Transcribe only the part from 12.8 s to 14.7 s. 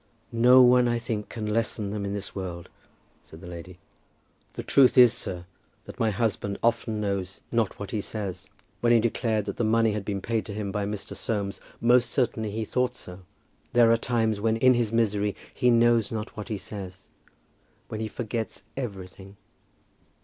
so. There are times when